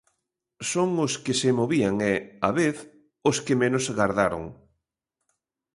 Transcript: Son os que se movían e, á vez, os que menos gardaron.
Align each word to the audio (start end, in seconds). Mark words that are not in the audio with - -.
Son 0.71 0.89
os 1.05 1.13
que 1.23 1.33
se 1.41 1.49
movían 1.59 1.95
e, 2.11 2.13
á 2.47 2.49
vez, 2.59 2.75
os 3.29 3.37
que 3.45 3.59
menos 3.61 3.85
gardaron. 3.97 4.43